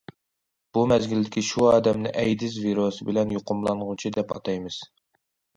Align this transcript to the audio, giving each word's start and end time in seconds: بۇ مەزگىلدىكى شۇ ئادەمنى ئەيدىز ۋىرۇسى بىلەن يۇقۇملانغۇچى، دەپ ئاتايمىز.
بۇ 0.77 0.85
مەزگىلدىكى 0.91 1.43
شۇ 1.49 1.67
ئادەمنى 1.73 2.13
ئەيدىز 2.21 2.57
ۋىرۇسى 2.63 3.07
بىلەن 3.11 3.37
يۇقۇملانغۇچى، 3.37 4.13
دەپ 4.17 4.35
ئاتايمىز. 4.39 4.81